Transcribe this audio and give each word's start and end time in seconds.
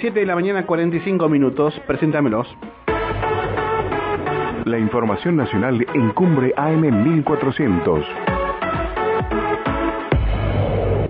7 0.00 0.18
de 0.20 0.26
la 0.26 0.34
mañana, 0.34 0.64
45 0.66 1.28
minutos. 1.28 1.78
Preséntamelos. 1.86 2.46
La 4.64 4.78
información 4.78 5.36
nacional 5.36 5.84
en 5.94 6.10
Cumbre 6.12 6.52
AM 6.56 6.80
1400. 7.02 8.04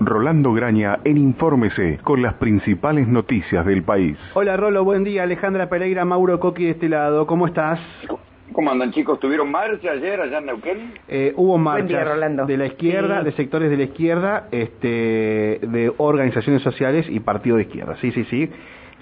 Rolando 0.01 0.53
Graña 0.53 0.99
en 1.05 1.19
Infórmese 1.19 1.99
con 2.03 2.21
las 2.23 2.35
principales 2.35 3.07
noticias 3.07 3.65
del 3.65 3.83
país. 3.83 4.17
Hola 4.35 4.57
Rolo, 4.57 4.83
buen 4.83 5.05
día. 5.05 5.23
Alejandra 5.23 5.69
Pereira, 5.69 6.05
Mauro 6.05 6.41
Coqui 6.41 6.65
de 6.65 6.71
este 6.71 6.89
lado. 6.89 7.27
¿Cómo 7.27 7.47
estás? 7.47 7.79
¿Cómo 8.53 8.73
andan 8.73 8.91
chicos? 8.91 9.21
¿Tuvieron 9.21 9.49
marcha 9.51 9.93
ayer 9.93 10.21
allá 10.21 10.39
en 10.39 10.47
Neuquén? 10.47 10.95
Eh, 11.07 11.33
hubo 11.37 11.57
Rolando. 11.57 12.47
de 12.47 12.57
la 12.57 12.67
izquierda, 12.67 13.21
Sí. 13.21 13.25
de 13.27 13.33
sectores 13.33 13.71
de 13.71 13.77
la 13.77 13.85
izquierda, 13.85 14.49
este, 14.51 15.61
de 15.63 15.93
organizaciones 15.99 16.61
sociales 16.63 17.07
y 17.09 17.21
partido 17.21 17.57
de 17.57 17.63
izquierda. 17.63 17.97
Sí, 18.01 18.11
sí, 18.11 18.25
sí. 18.25 18.51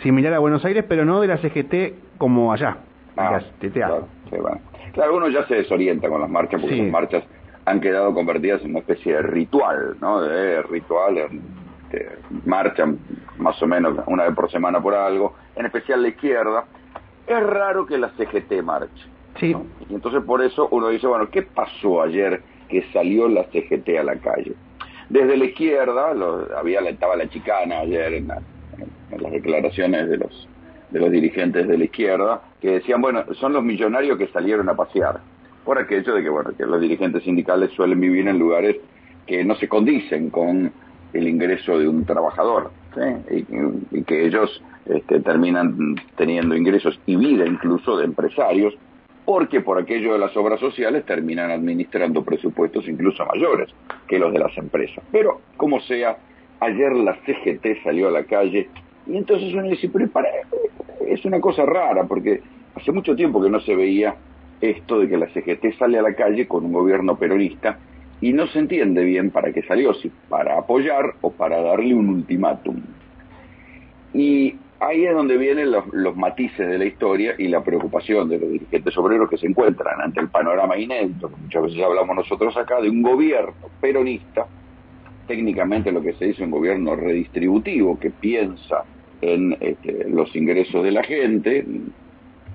Similar 0.02 0.34
a 0.34 0.38
Buenos 0.38 0.64
Aires, 0.64 0.84
pero 0.88 1.04
no 1.04 1.20
de 1.20 1.26
la 1.28 1.38
CGT 1.38 2.18
como 2.18 2.52
allá. 2.52 2.78
Ah, 3.16 3.40
TTA. 3.60 3.70
claro, 3.72 4.08
sí, 4.30 4.36
bueno. 4.36 4.60
Claro, 4.92 5.16
uno 5.16 5.28
ya 5.28 5.44
se 5.46 5.56
desorienta 5.56 6.08
con 6.08 6.20
las 6.20 6.30
marchas 6.30 6.60
porque 6.60 6.76
Sí. 6.76 6.82
las 6.82 6.92
marchas 6.92 7.24
han 7.66 7.80
quedado 7.80 8.14
convertidas 8.14 8.62
en 8.62 8.70
una 8.70 8.78
especie 8.80 9.14
de 9.14 9.22
ritual, 9.22 9.96
¿no? 10.00 10.20
De 10.22 10.62
ritual, 10.62 11.18
este, 11.18 12.08
marchan 12.46 12.98
más 13.38 13.60
o 13.62 13.66
menos 13.66 13.98
una 14.06 14.24
vez 14.24 14.34
por 14.34 14.50
semana 14.50 14.80
por 14.80 14.94
algo, 14.94 15.34
en 15.56 15.66
especial 15.66 16.02
la 16.02 16.08
izquierda. 16.08 16.64
Es 17.26 17.42
raro 17.42 17.84
que 17.86 17.98
la 17.98 18.10
CGT 18.10 18.62
marche. 18.62 19.04
Sí. 19.38 19.52
¿no? 19.52 19.66
Y 19.88 19.94
entonces 19.94 20.22
por 20.22 20.42
eso 20.42 20.68
uno 20.70 20.88
dice, 20.88 21.06
bueno, 21.06 21.28
¿qué 21.30 21.42
pasó 21.42 22.02
ayer 22.02 22.42
que 22.68 22.82
salió 22.92 23.28
la 23.28 23.44
CGT 23.44 23.98
a 23.98 24.02
la 24.04 24.16
calle? 24.16 24.54
Desde 25.08 25.36
la 25.36 25.44
izquierda, 25.44 26.14
lo- 26.14 26.46
había 26.56 26.80
estaba 26.80 27.16
la 27.16 27.28
chicana 27.28 27.80
ayer 27.80 28.14
en, 28.14 28.28
la- 28.28 28.42
en 29.10 29.22
las 29.22 29.32
declaraciones 29.32 30.08
de 30.08 30.16
los 30.18 30.48
de 30.90 31.00
los 31.00 31.10
dirigentes 31.10 31.68
de 31.68 31.76
la 31.76 31.84
izquierda, 31.84 32.40
que 32.60 32.70
decían, 32.70 33.02
bueno, 33.02 33.22
son 33.34 33.52
los 33.52 33.62
millonarios 33.62 34.16
que 34.16 34.26
salieron 34.28 34.68
a 34.70 34.74
pasear, 34.74 35.20
por 35.64 35.78
aquello 35.78 36.14
de 36.14 36.22
que, 36.22 36.30
bueno, 36.30 36.52
que 36.56 36.64
los 36.64 36.80
dirigentes 36.80 37.22
sindicales 37.24 37.70
suelen 37.72 38.00
vivir 38.00 38.26
en 38.26 38.38
lugares 38.38 38.76
que 39.26 39.44
no 39.44 39.54
se 39.56 39.68
condicen 39.68 40.30
con 40.30 40.72
el 41.12 41.28
ingreso 41.28 41.78
de 41.78 41.88
un 41.88 42.06
trabajador, 42.06 42.70
y, 43.30 43.44
y 43.98 44.02
que 44.04 44.26
ellos 44.26 44.62
este, 44.86 45.20
terminan 45.20 45.96
teniendo 46.16 46.56
ingresos 46.56 46.98
y 47.06 47.16
vida 47.16 47.46
incluso 47.46 47.96
de 47.98 48.06
empresarios, 48.06 48.74
porque 49.26 49.60
por 49.60 49.78
aquello 49.78 50.14
de 50.14 50.18
las 50.18 50.34
obras 50.38 50.58
sociales 50.58 51.04
terminan 51.04 51.50
administrando 51.50 52.24
presupuestos 52.24 52.88
incluso 52.88 53.26
mayores 53.26 53.68
que 54.06 54.18
los 54.18 54.32
de 54.32 54.38
las 54.38 54.56
empresas. 54.56 55.04
Pero, 55.12 55.42
como 55.58 55.80
sea, 55.80 56.16
ayer 56.60 56.92
la 56.92 57.14
CGT 57.24 57.82
salió 57.82 58.08
a 58.08 58.10
la 58.10 58.24
calle 58.24 58.68
y 59.06 59.16
entonces 59.16 59.52
uno 59.54 59.62
dice, 59.62 59.88
pero 59.88 60.08
es 61.06 61.24
una 61.24 61.40
cosa 61.40 61.64
rara, 61.64 62.04
porque 62.04 62.42
hace 62.74 62.92
mucho 62.92 63.16
tiempo 63.16 63.42
que 63.42 63.48
no 63.48 63.60
se 63.60 63.74
veía 63.74 64.14
esto 64.60 65.00
de 65.00 65.08
que 65.08 65.16
la 65.16 65.28
CGT 65.28 65.78
sale 65.78 65.98
a 65.98 66.02
la 66.02 66.14
calle 66.14 66.46
con 66.46 66.64
un 66.64 66.72
gobierno 66.72 67.16
peronista 67.16 67.78
y 68.20 68.32
no 68.32 68.46
se 68.48 68.58
entiende 68.58 69.04
bien 69.04 69.30
para 69.30 69.52
qué 69.52 69.62
salió, 69.62 69.94
si 69.94 70.10
para 70.28 70.58
apoyar 70.58 71.14
o 71.20 71.30
para 71.30 71.62
darle 71.62 71.94
un 71.94 72.08
ultimátum. 72.08 72.82
Y 74.12 74.56
ahí 74.80 75.04
es 75.06 75.14
donde 75.14 75.36
vienen 75.36 75.70
los, 75.70 75.86
los 75.92 76.16
matices 76.16 76.68
de 76.68 76.78
la 76.78 76.84
historia 76.84 77.34
y 77.38 77.48
la 77.48 77.62
preocupación 77.62 78.28
de 78.28 78.38
los 78.38 78.50
dirigentes 78.50 78.96
obreros 78.98 79.30
que 79.30 79.38
se 79.38 79.46
encuentran 79.46 80.00
ante 80.00 80.20
el 80.20 80.28
panorama 80.28 80.76
inédito, 80.76 81.28
que 81.28 81.36
muchas 81.36 81.62
veces 81.62 81.82
hablamos 81.82 82.16
nosotros 82.16 82.56
acá, 82.56 82.80
de 82.80 82.90
un 82.90 83.02
gobierno 83.02 83.54
peronista, 83.80 84.46
técnicamente 85.28 85.92
lo 85.92 86.02
que 86.02 86.14
se 86.14 86.26
dice 86.26 86.42
un 86.42 86.50
gobierno 86.50 86.96
redistributivo, 86.96 87.98
que 88.00 88.10
piensa 88.10 88.84
en 89.20 89.56
este, 89.60 90.08
los 90.08 90.34
ingresos 90.34 90.82
de 90.82 90.90
la 90.90 91.04
gente, 91.04 91.64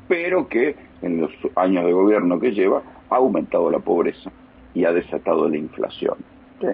pero 0.07 0.47
que 0.49 0.75
en 1.01 1.21
los 1.21 1.31
años 1.55 1.85
de 1.85 1.93
gobierno 1.93 2.39
que 2.39 2.51
lleva 2.51 2.81
ha 3.09 3.15
aumentado 3.15 3.71
la 3.71 3.79
pobreza 3.79 4.31
y 4.73 4.83
ha 4.83 4.91
desatado 4.91 5.47
la 5.47 5.57
inflación. 5.57 6.17
¿sí? 6.59 6.67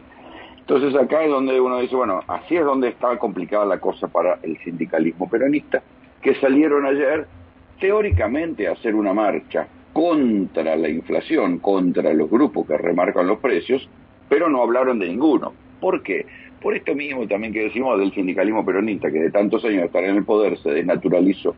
Entonces 0.59 0.95
acá 0.95 1.23
es 1.23 1.31
donde 1.31 1.59
uno 1.59 1.79
dice, 1.79 1.95
bueno, 1.95 2.21
así 2.27 2.55
es 2.55 2.63
donde 2.63 2.89
está 2.89 3.17
complicada 3.17 3.65
la 3.65 3.79
cosa 3.79 4.07
para 4.07 4.39
el 4.43 4.57
sindicalismo 4.59 5.27
peronista, 5.29 5.81
que 6.21 6.35
salieron 6.35 6.85
ayer 6.85 7.27
teóricamente 7.79 8.67
a 8.67 8.73
hacer 8.73 8.93
una 8.93 9.13
marcha 9.13 9.67
contra 9.93 10.75
la 10.75 10.89
inflación, 10.89 11.59
contra 11.59 12.13
los 12.13 12.29
grupos 12.29 12.67
que 12.67 12.77
remarcan 12.77 13.27
los 13.27 13.39
precios, 13.39 13.89
pero 14.29 14.47
no 14.47 14.61
hablaron 14.61 14.99
de 14.99 15.07
ninguno. 15.07 15.53
¿Por 15.79 16.03
qué? 16.03 16.25
Por 16.61 16.75
esto 16.75 16.93
mismo 16.93 17.27
también 17.27 17.53
que 17.53 17.63
decimos 17.63 17.97
del 17.99 18.13
sindicalismo 18.13 18.65
peronista, 18.65 19.11
que 19.11 19.19
de 19.19 19.31
tantos 19.31 19.63
años 19.63 19.79
de 19.79 19.85
estar 19.85 20.03
en 20.03 20.17
el 20.17 20.25
poder 20.25 20.57
se 20.57 20.71
desnaturalizó. 20.71 21.55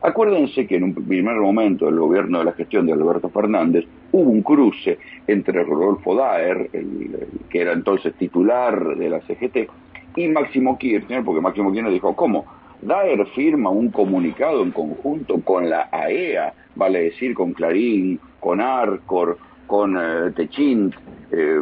Acuérdense 0.00 0.66
que 0.66 0.76
en 0.76 0.84
un 0.84 0.94
primer 0.94 1.36
momento 1.36 1.86
del 1.86 1.98
gobierno 1.98 2.38
de 2.38 2.44
la 2.44 2.52
gestión 2.52 2.86
de 2.86 2.92
Alberto 2.92 3.28
Fernández 3.30 3.84
hubo 4.12 4.30
un 4.30 4.42
cruce 4.42 4.98
entre 5.26 5.64
Rodolfo 5.64 6.14
Daer, 6.14 6.70
que 7.50 7.60
era 7.60 7.72
entonces 7.72 8.14
titular 8.14 8.96
de 8.96 9.10
la 9.10 9.20
CGT, 9.20 9.68
y 10.16 10.28
Máximo 10.28 10.78
Kirchner, 10.78 11.24
porque 11.24 11.40
Máximo 11.40 11.72
Kirchner 11.72 11.92
dijo, 11.92 12.14
¿cómo? 12.14 12.44
Daer 12.80 13.26
firma 13.34 13.70
un 13.70 13.90
comunicado 13.90 14.62
en 14.62 14.70
conjunto 14.70 15.40
con 15.42 15.68
la 15.68 15.88
AEA, 15.90 16.54
vale 16.76 17.02
decir, 17.02 17.34
con 17.34 17.52
Clarín, 17.52 18.20
con 18.38 18.60
Arcor, 18.60 19.36
con 19.68 19.96
eh, 19.96 20.32
eh, 21.30 21.60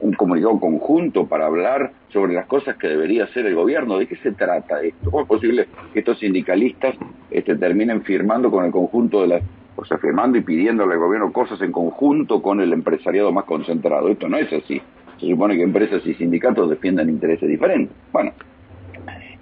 un 0.00 0.12
comunicado 0.14 0.60
conjunto 0.60 1.26
para 1.26 1.46
hablar 1.46 1.92
sobre 2.08 2.34
las 2.34 2.46
cosas 2.46 2.76
que 2.76 2.88
debería 2.88 3.24
hacer 3.24 3.46
el 3.46 3.54
gobierno. 3.54 3.96
¿De 3.98 4.06
qué 4.06 4.16
se 4.16 4.32
trata 4.32 4.82
esto? 4.82 5.10
¿Cómo 5.10 5.22
es 5.22 5.28
posible 5.28 5.68
que 5.94 6.00
estos 6.00 6.18
sindicalistas 6.18 6.96
este, 7.30 7.56
terminen 7.56 8.02
firmando 8.02 8.50
con 8.50 8.64
el 8.64 8.72
conjunto 8.72 9.22
de 9.22 9.28
las, 9.28 9.42
o 9.76 9.84
sea, 9.84 9.96
firmando 9.96 10.36
y 10.36 10.42
pidiéndole 10.42 10.94
al 10.94 10.98
gobierno 10.98 11.32
cosas 11.32 11.62
en 11.62 11.72
conjunto 11.72 12.42
con 12.42 12.60
el 12.60 12.72
empresariado 12.72 13.32
más 13.32 13.44
concentrado? 13.44 14.08
Esto 14.08 14.28
no 14.28 14.36
es 14.36 14.52
así. 14.52 14.82
Se 15.20 15.26
supone 15.26 15.56
que 15.56 15.62
empresas 15.62 16.04
y 16.04 16.14
sindicatos 16.14 16.68
defiendan 16.68 17.08
intereses 17.08 17.48
diferentes. 17.48 17.96
Bueno, 18.12 18.32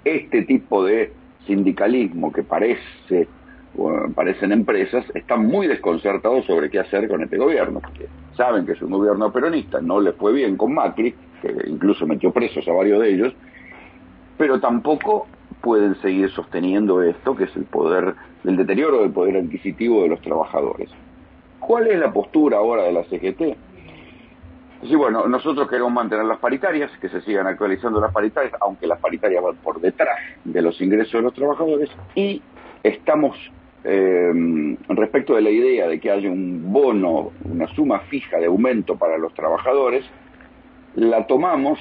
este 0.05 0.43
tipo 0.43 0.85
de 0.85 1.11
sindicalismo 1.47 2.31
que 2.31 2.43
parece 2.43 3.27
parecen 4.15 4.51
empresas, 4.51 5.05
están 5.13 5.45
muy 5.45 5.67
desconcertados 5.67 6.45
sobre 6.45 6.69
qué 6.69 6.79
hacer 6.79 7.07
con 7.07 7.21
este 7.23 7.37
gobierno, 7.37 7.79
porque 7.79 8.07
saben 8.35 8.65
que 8.65 8.73
es 8.73 8.81
un 8.81 8.91
gobierno 8.91 9.31
peronista, 9.31 9.81
no 9.81 9.99
les 9.99 10.15
fue 10.15 10.33
bien 10.33 10.57
con 10.57 10.73
Macri, 10.73 11.13
que 11.41 11.53
incluso 11.67 12.07
metió 12.07 12.31
presos 12.31 12.67
a 12.67 12.71
varios 12.71 13.01
de 13.01 13.13
ellos, 13.13 13.33
pero 14.37 14.59
tampoco 14.59 15.27
pueden 15.61 15.95
seguir 16.01 16.29
sosteniendo 16.31 17.01
esto, 17.01 17.35
que 17.35 17.45
es 17.45 17.55
el 17.55 17.63
poder, 17.63 18.15
el 18.43 18.57
deterioro 18.57 19.01
del 19.01 19.11
poder 19.11 19.37
adquisitivo 19.37 20.03
de 20.03 20.09
los 20.09 20.21
trabajadores. 20.21 20.89
¿Cuál 21.59 21.87
es 21.87 21.99
la 21.99 22.13
postura 22.13 22.57
ahora 22.57 22.83
de 22.83 22.91
la 22.91 23.03
CGT? 23.05 23.57
Sí, 24.83 24.93
bueno, 24.95 25.27
nosotros 25.27 25.67
queremos 25.67 25.91
mantener 25.91 26.25
las 26.25 26.37
paritarias, 26.37 26.91
que 26.99 27.09
se 27.09 27.21
sigan 27.21 27.47
actualizando 27.47 27.99
las 27.99 28.11
paritarias, 28.11 28.53
aunque 28.61 28.85
las 28.85 28.99
paritarias 28.99 29.41
van 29.41 29.55
por 29.55 29.81
detrás 29.81 30.19
de 30.43 30.61
los 30.61 30.79
ingresos 30.79 31.13
de 31.13 31.21
los 31.23 31.33
trabajadores, 31.33 31.89
y 32.13 32.41
estamos 32.83 33.35
eh, 33.87 34.77
respecto 34.89 35.35
de 35.35 35.41
la 35.41 35.51
idea 35.51 35.87
de 35.87 35.99
que 35.99 36.09
haya 36.09 36.29
un 36.29 36.71
bono, 36.73 37.31
una 37.43 37.67
suma 37.67 37.99
fija 38.01 38.37
de 38.39 38.47
aumento 38.47 38.95
para 38.95 39.17
los 39.17 39.33
trabajadores, 39.35 40.03
la 40.95 41.27
tomamos 41.27 41.77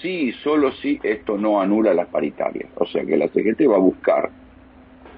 si 0.00 0.28
y 0.28 0.32
solo 0.32 0.70
si 0.72 1.00
esto 1.02 1.36
no 1.36 1.60
anula 1.60 1.94
las 1.94 2.06
paritarias. 2.08 2.70
O 2.76 2.86
sea 2.86 3.04
que 3.04 3.16
la 3.16 3.26
CGT 3.28 3.68
va 3.68 3.76
a 3.76 3.80
buscar 3.80 4.30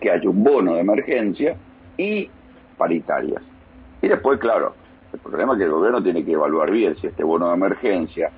que 0.01 0.11
haya 0.11 0.31
un 0.31 0.43
bono 0.43 0.75
de 0.75 0.81
emergencia 0.81 1.57
y 1.99 2.31
paritarias. 2.79 3.43
Y 4.01 4.09
después, 4.09 4.39
claro, 4.39 4.75
el 5.13 5.19
problema 5.19 5.53
es 5.53 5.59
que 5.59 5.65
el 5.65 5.71
gobierno 5.71 6.03
tiene 6.03 6.25
que 6.25 6.33
evaluar 6.33 6.71
bien 6.71 6.97
si 6.97 7.09
este 7.09 7.23
bono 7.23 7.49
de 7.49 7.55
emergencia, 7.55 8.31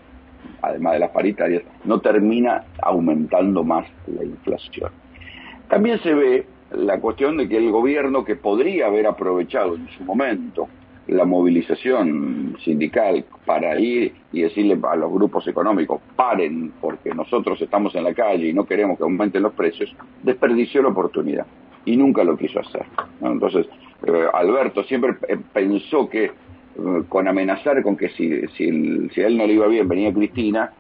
además 0.60 0.94
de 0.94 0.98
las 0.98 1.10
paritarias, 1.10 1.62
no 1.84 2.00
termina 2.00 2.64
aumentando 2.82 3.62
más 3.62 3.86
la 4.08 4.24
inflación. 4.24 4.91
También 5.68 6.00
se 6.00 6.12
ve 6.12 6.46
la 6.75 7.01
cuestión 7.01 7.36
de 7.36 7.48
que 7.48 7.57
el 7.57 7.71
gobierno 7.71 8.24
que 8.24 8.36
podría 8.36 8.86
haber 8.86 9.07
aprovechado 9.07 9.74
en 9.74 9.89
su 9.97 10.04
momento 10.04 10.69
la 11.09 11.24
movilización 11.24 12.57
sindical 12.65 13.24
para 13.45 13.78
ir 13.78 14.15
y 14.33 14.42
decirle 14.42 14.78
a 14.89 14.97
los 14.97 15.13
grupos 15.13 15.47
económicos 15.48 16.01
paren 16.15 16.72
porque 16.80 17.13
nosotros 17.13 17.60
estamos 17.60 17.95
en 17.95 18.04
la 18.04 18.15
calle 18.15 18.48
y 18.48 18.53
no 18.53 18.65
queremos 18.65 18.98
que 18.98 19.04
aumenten 19.04 19.42
los 19.42 19.53
precios, 19.53 19.95
desperdició 20.22 20.83
la 20.83 20.89
oportunidad 20.89 21.47
y 21.84 21.97
nunca 21.97 22.22
lo 22.22 22.36
quiso 22.36 22.60
hacer. 22.60 22.86
Entonces, 23.21 23.66
eh, 24.07 24.27
Alberto 24.33 24.84
siempre 24.84 25.16
eh, 25.28 25.39
pensó 25.53 26.09
que 26.09 26.25
eh, 26.25 26.30
con 27.09 27.27
amenazar 27.27 27.83
con 27.83 27.97
que 27.97 28.09
si, 28.10 28.47
si, 28.57 29.09
si 29.09 29.21
a 29.22 29.27
él 29.27 29.36
no 29.36 29.47
le 29.47 29.54
iba 29.54 29.66
bien 29.66 29.89
venía 29.89 30.13
Cristina, 30.13 30.72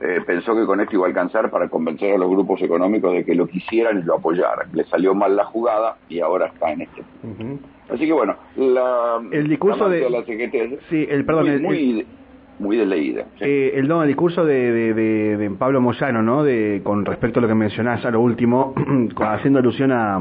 eh, 0.00 0.20
pensó 0.26 0.54
que 0.54 0.64
con 0.64 0.80
esto 0.80 0.96
iba 0.96 1.04
a 1.04 1.08
alcanzar 1.08 1.50
para 1.50 1.68
convencer 1.68 2.14
a 2.14 2.18
los 2.18 2.28
grupos 2.30 2.60
económicos 2.62 3.12
de 3.12 3.24
que 3.24 3.34
lo 3.34 3.46
quisieran 3.46 3.98
y 3.98 4.02
lo 4.02 4.16
apoyaran. 4.16 4.68
Le 4.72 4.84
salió 4.84 5.14
mal 5.14 5.34
la 5.34 5.44
jugada 5.44 5.96
y 6.08 6.20
ahora 6.20 6.46
está 6.46 6.72
en 6.72 6.82
este. 6.82 7.02
Uh 7.22 7.28
-huh. 7.28 7.58
Así 7.94 8.06
que 8.06 8.12
bueno, 8.12 8.36
la, 8.56 9.20
el 9.32 9.48
discurso 9.48 9.88
la 9.88 9.94
de 9.94 10.10
la 10.10 10.22
CGT 10.22 10.80
sí, 10.90 11.06
el 11.08 11.24
perdón, 11.24 11.46
muy, 11.46 11.54
el, 11.54 11.62
muy, 11.62 12.06
muy 12.58 12.76
desleída. 12.76 13.24
Eh, 13.40 13.72
el, 13.74 13.88
no, 13.88 14.02
el 14.02 14.08
discurso 14.08 14.44
de, 14.44 14.94
de, 14.94 15.50
Pablo 15.58 15.80
Moyano, 15.80 16.22
¿no? 16.22 16.44
De, 16.44 16.82
con 16.84 17.04
respecto 17.04 17.38
a 17.38 17.42
lo 17.42 17.48
que 17.48 17.54
mencionás 17.54 18.04
a 18.04 18.10
lo 18.10 18.20
último, 18.20 18.74
haciendo 19.16 19.60
alusión 19.60 19.92
a, 19.92 20.20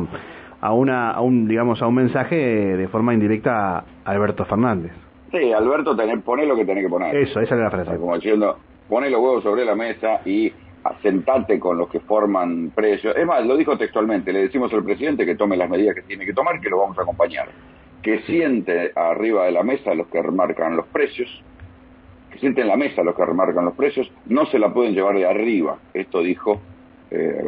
a, 0.62 0.74
una, 0.74 1.12
a 1.12 1.22
un, 1.22 1.48
digamos, 1.48 1.82
a 1.82 1.88
un 1.88 1.96
mensaje 1.96 2.36
de 2.36 2.88
forma 2.88 3.14
indirecta 3.14 3.80
a 3.80 3.84
Alberto 4.06 4.46
Fernández. 4.46 4.94
Sí, 5.32 5.52
Alberto, 5.52 5.96
tener, 5.96 6.22
pone 6.22 6.46
lo 6.46 6.56
que 6.56 6.64
tiene 6.64 6.82
que 6.82 6.90
poner. 6.90 7.14
Eso, 7.16 7.42
esa 7.42 7.56
es 7.56 7.62
la 7.62 7.70
frase. 7.70 7.98
Como 7.98 8.16
diciendo, 8.16 8.58
pone 8.88 9.10
los 9.10 9.22
huevos 9.22 9.44
sobre 9.44 9.66
la 9.66 9.76
mesa 9.76 10.22
y 10.26 10.52
asentate 10.84 11.60
con 11.60 11.78
los 11.78 11.90
que 11.90 12.00
forman 12.00 12.72
precios. 12.74 13.16
Es 13.16 13.26
más, 13.26 13.46
lo 13.46 13.58
dijo 13.58 13.78
textualmente, 13.78 14.32
le 14.32 14.44
decimos 14.44 14.74
al 14.74 14.84
presidente 14.84 15.26
que 15.26 15.36
tome 15.36 15.58
las 15.58 15.70
medidas 15.70 15.96
que 15.96 16.04
tiene 16.04 16.26
que 16.26 16.34
tomar, 16.34 16.60
que 16.62 16.70
lo 16.70 16.80
vamos 16.80 16.98
a 16.98 17.02
acompañar. 17.02 17.50
Que 18.02 18.20
siente 18.22 18.92
arriba 18.96 19.46
de 19.46 19.52
la 19.52 19.64
mesa 19.64 19.94
los 19.94 20.08
que 20.08 20.22
remarcan 20.22 20.78
los 20.78 20.88
precios, 20.88 21.30
que 22.32 22.40
siente 22.40 22.62
en 22.62 22.68
la 22.68 22.78
mesa 22.78 23.04
los 23.04 23.16
que 23.16 23.26
remarcan 23.26 23.66
los 23.66 23.76
precios, 23.76 24.10
no 24.28 24.46
se 24.46 24.60
la 24.60 24.74
pueden 24.74 24.94
llevar 24.94 25.16
de 25.16 25.26
arriba. 25.26 25.78
Esto 25.94 26.22
dijo 26.22 26.62
eh, 27.12 27.44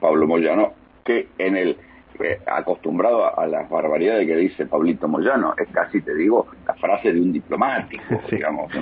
Pablo 0.00 0.26
Moyano, 0.26 0.72
que 1.04 1.28
en 1.38 1.56
el 1.56 1.76
eh, 2.20 2.40
acostumbrado 2.46 3.38
a, 3.38 3.46
las 3.46 3.68
barbaridades 3.68 4.26
que 4.26 4.36
dice 4.36 4.66
Pablito 4.66 5.08
Moyano, 5.08 5.54
es 5.56 5.68
casi, 5.68 6.00
te 6.00 6.14
digo, 6.14 6.46
la 6.66 6.74
frase 6.74 7.12
de 7.12 7.20
un 7.20 7.32
diplomático, 7.32 8.02
digamos 8.30 8.72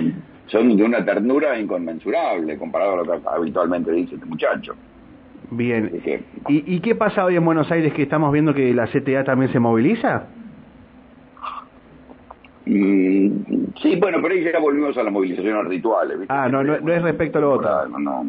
son 0.47 0.75
de 0.75 0.83
una 0.83 1.03
ternura 1.03 1.59
inconmensurable 1.59 2.57
comparado 2.57 2.93
a 2.93 2.95
lo 2.97 3.03
que 3.03 3.27
habitualmente 3.27 3.91
dice 3.91 4.15
este 4.15 4.25
muchacho. 4.25 4.75
Bien. 5.51 6.01
¿Y, 6.47 6.79
qué 6.79 6.95
pasa 6.95 7.25
hoy 7.25 7.35
en 7.35 7.45
Buenos 7.45 7.71
Aires 7.71 7.93
que 7.93 8.03
estamos 8.03 8.31
viendo 8.31 8.53
que 8.53 8.73
la 8.73 8.87
CTA 8.87 9.23
también 9.23 9.51
se 9.51 9.59
moviliza? 9.59 10.27
Mm, 12.65 13.27
sí, 13.81 13.95
bueno, 13.97 14.19
pero 14.21 14.33
ahí 14.33 14.43
ya 14.43 14.59
volvimos 14.59 14.97
a 14.97 15.03
las 15.03 15.13
movilizaciones 15.13 15.65
rituales. 15.65 16.19
Ah, 16.29 16.47
no, 16.49 16.63
no, 16.63 16.75
es 16.75 17.01
respecto 17.01 17.37
a 17.37 17.41
lo 17.41 17.51
otro. 17.53 17.87
No, 17.89 17.99
no, 17.99 18.23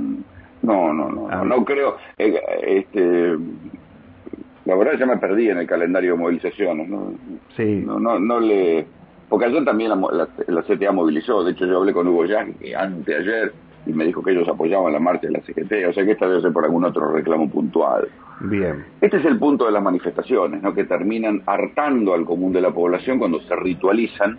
no, 0.63 0.93
no, 0.93 1.11
no, 1.11 1.29
ah. 1.31 1.45
no, 1.45 1.65
creo. 1.65 1.97
Eh, 2.19 2.41
este, 2.67 3.37
la 4.65 4.75
verdad 4.75 4.99
ya 4.99 5.07
me 5.07 5.17
perdí 5.19 5.49
en 5.49 5.59
el 5.59 5.67
calendario 5.67 6.13
de 6.13 6.19
movilizaciones. 6.19 6.89
¿no? 6.89 7.15
Sí. 7.57 7.83
No, 7.87 8.01
no, 8.01 8.19
no 8.19 8.41
le 8.41 8.87
porque 9.29 9.47
ayer 9.47 9.65
también 9.65 9.91
la, 9.91 10.29
la, 10.49 10.63
CTA 10.63 10.93
movilizó, 10.93 11.45
de 11.45 11.53
hecho 11.53 11.67
yo 11.67 11.79
hablé 11.79 11.93
con 11.93 12.07
Hugo 12.09 12.27
Yang 12.27 12.57
anteayer 12.77 13.53
y 13.87 13.93
me 13.93 14.05
dijo 14.05 14.23
que 14.23 14.31
ellos 14.31 14.49
apoyaban 14.49 14.93
la 14.93 14.99
marcha 14.99 15.27
de 15.27 15.35
la 15.35 15.41
CGT, 15.41 15.89
o 15.89 15.93
sea 15.93 16.05
que 16.05 16.13
esta 16.13 16.27
debe 16.27 16.41
ser 16.41 16.53
por 16.53 16.65
algún 16.65 16.85
otro 16.85 17.13
reclamo 17.13 17.51
puntual. 17.51 18.09
Bien. 18.41 18.85
Este 19.01 19.19
es 19.19 19.25
el 19.25 19.39
punto 19.39 19.67
de 19.67 19.73
las 19.73 19.83
manifestaciones, 19.83 20.63
¿no? 20.63 20.75
que 20.75 20.85
terminan 20.85 21.43
hartando 21.47 22.15
al 22.15 22.25
común 22.25 22.53
de 22.53 22.61
la 22.61 22.73
población 22.73 23.19
cuando 23.19 23.41
se 23.41 23.55
ritualizan 23.57 24.39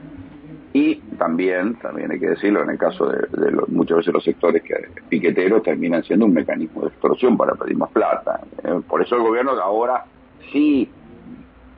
y 0.73 0.95
también, 1.17 1.75
también 1.75 2.11
hay 2.11 2.19
que 2.19 2.29
decirlo, 2.29 2.61
en 2.61 2.71
el 2.71 2.77
caso 2.77 3.07
de, 3.07 3.27
muchas 3.69 3.97
veces 3.97 4.13
los 4.13 4.23
sectores 4.23 4.61
que, 4.61 4.75
piqueteros 5.07 5.63
terminan 5.63 6.03
siendo 6.03 6.25
un 6.25 6.33
mecanismo 6.33 6.81
de 6.81 6.87
extorsión 6.87 7.37
para 7.37 7.53
pedir 7.53 7.77
más 7.77 7.89
plata. 7.91 8.41
¿eh? 8.63 8.81
por 8.87 9.01
eso 9.01 9.15
el 9.15 9.21
gobierno 9.21 9.51
ahora 9.51 10.03
sí 10.51 10.89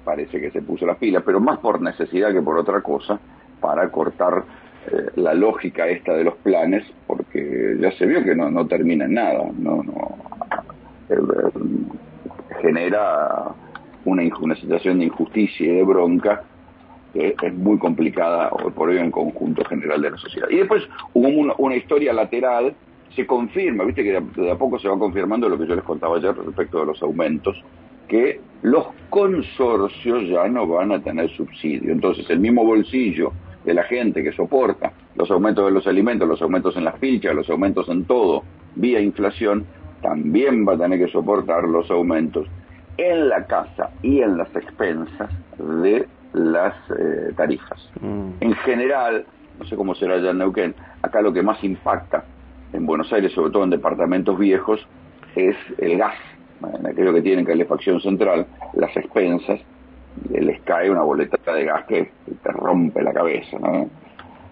parece 0.07 0.39
que 0.39 0.51
se 0.51 0.61
puso 0.61 0.85
las 0.85 0.97
pilas, 0.97 1.21
pero 1.25 1.41
más 1.41 1.59
por 1.59 1.81
necesidad 1.81 2.31
que 2.31 2.41
por 2.41 2.57
otra 2.57 2.79
cosa, 2.81 3.19
para 3.59 3.91
cortar 3.91 4.45
eh, 4.89 5.11
la 5.17 5.33
lógica 5.33 5.85
esta 5.89 6.13
de 6.13 6.23
los 6.23 6.35
planes, 6.35 6.85
porque 7.05 7.75
ya 7.77 7.91
se 7.91 8.05
vio 8.05 8.23
que 8.23 8.33
no, 8.33 8.49
no 8.49 8.65
termina 8.67 9.03
en 9.03 9.15
nada, 9.15 9.43
no, 9.59 9.83
no 9.83 10.17
eh, 11.09 11.15
genera 12.61 13.49
una, 14.05 14.23
una 14.39 14.55
situación 14.55 14.99
de 14.99 15.05
injusticia 15.07 15.65
y 15.65 15.75
de 15.75 15.83
bronca 15.83 16.43
que 17.13 17.35
es 17.41 17.53
muy 17.53 17.77
complicada 17.77 18.49
hoy 18.51 18.71
por 18.71 18.87
hoy 18.87 18.99
en 18.99 19.11
conjunto 19.11 19.65
general 19.65 20.01
de 20.01 20.11
la 20.11 20.17
sociedad. 20.17 20.47
Y 20.49 20.55
después 20.55 20.83
hubo 21.13 21.27
una, 21.27 21.53
una 21.57 21.75
historia 21.75 22.13
lateral, 22.13 22.73
se 23.13 23.27
confirma, 23.27 23.83
viste 23.83 24.03
que 24.03 24.21
de 24.41 24.51
a 24.51 24.55
poco 24.55 24.79
se 24.79 24.87
va 24.87 24.97
confirmando 24.97 25.49
lo 25.49 25.57
que 25.57 25.67
yo 25.67 25.75
les 25.75 25.83
contaba 25.83 26.15
ayer 26.15 26.33
respecto 26.33 26.79
de 26.79 26.85
los 26.85 27.01
aumentos, 27.03 27.61
que 28.07 28.41
los 28.61 28.87
consorcios 29.09 30.27
ya 30.27 30.47
no 30.47 30.67
van 30.67 30.91
a 30.91 31.01
tener 31.01 31.29
subsidio. 31.31 31.91
Entonces, 31.91 32.29
el 32.29 32.39
mismo 32.39 32.65
bolsillo 32.65 33.31
de 33.63 33.73
la 33.73 33.83
gente 33.83 34.23
que 34.23 34.31
soporta 34.31 34.93
los 35.15 35.29
aumentos 35.29 35.65
de 35.65 35.71
los 35.71 35.87
alimentos, 35.87 36.27
los 36.27 36.41
aumentos 36.41 36.75
en 36.77 36.85
las 36.85 36.97
fichas, 36.99 37.35
los 37.35 37.49
aumentos 37.49 37.87
en 37.89 38.05
todo, 38.05 38.43
vía 38.75 38.99
inflación, 38.99 39.65
también 40.01 40.65
va 40.67 40.73
a 40.73 40.77
tener 40.77 40.99
que 40.99 41.11
soportar 41.11 41.63
los 41.63 41.89
aumentos 41.91 42.47
en 42.97 43.29
la 43.29 43.45
casa 43.45 43.91
y 44.01 44.21
en 44.21 44.37
las 44.37 44.55
expensas 44.55 45.29
de 45.57 46.07
las 46.33 46.73
eh, 46.91 47.33
tarifas. 47.35 47.89
Mm. 48.01 48.29
En 48.41 48.55
general, 48.55 49.25
no 49.59 49.65
sé 49.65 49.75
cómo 49.75 49.95
será 49.95 50.15
allá 50.15 50.31
en 50.31 50.39
Neuquén, 50.39 50.75
acá 51.01 51.21
lo 51.21 51.33
que 51.33 51.41
más 51.41 51.63
impacta 51.63 52.23
en 52.73 52.85
Buenos 52.85 53.11
Aires, 53.13 53.31
sobre 53.33 53.51
todo 53.51 53.63
en 53.63 53.69
departamentos 53.69 54.37
viejos, 54.37 54.85
es 55.35 55.55
el 55.77 55.97
gas 55.97 56.15
en 56.79 56.87
aquello 56.87 57.13
que 57.13 57.21
tienen 57.21 57.45
calefacción 57.45 57.99
central, 58.01 58.45
las 58.73 58.95
expensas, 58.95 59.59
les 60.29 60.61
cae 60.61 60.89
una 60.89 61.03
boleta 61.03 61.53
de 61.53 61.65
gas 61.65 61.85
que 61.85 62.11
te 62.43 62.51
rompe 62.51 63.01
la 63.01 63.13
cabeza. 63.13 63.57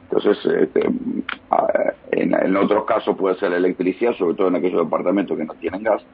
Entonces, 0.04 0.38
este, 0.46 0.88
en, 2.12 2.56
otros 2.56 2.86
casos 2.86 3.18
puede 3.18 3.36
ser 3.38 3.52
la 3.52 3.58
electricidad, 3.58 4.14
sobre 4.14 4.36
todo 4.36 4.48
en 4.50 4.56
aquellos 4.56 4.86
departamentos 4.86 5.38
que 5.38 5.46
no 5.46 5.54
tienen 5.56 5.84
gas, 5.84 6.06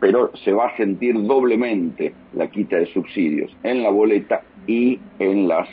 pero 0.00 0.30
se 0.36 0.52
va 0.52 0.68
a 0.68 0.76
sentir 0.76 1.20
doblemente 1.22 2.14
la 2.34 2.48
quita 2.48 2.76
de 2.76 2.86
subsidios 2.86 3.54
en 3.62 3.82
la 3.82 3.90
boleta 3.90 4.42
y 4.66 5.00
en 5.18 5.48
las 5.48 5.68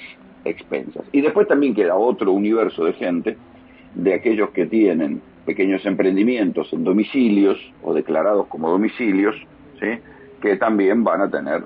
expensas. 0.46 1.04
Y 1.12 1.22
después 1.22 1.48
también 1.48 1.76
queda 1.76 1.96
otro 1.96 2.32
universo 2.32 2.86
de 2.86 2.94
gente, 2.94 3.38
de 3.94 4.14
aquellos 4.14 4.50
que 4.52 4.66
tienen 4.66 5.22
pequeños 5.46 5.86
emprendimientos 5.86 6.72
en 6.74 6.84
domicilios 6.84 7.58
o 7.84 7.94
declarados 7.94 8.48
como 8.48 8.70
domicilios, 8.70 9.36
que 10.42 10.58
también 10.58 11.04
van 11.04 11.22
a 11.22 11.30
tener 11.30 11.64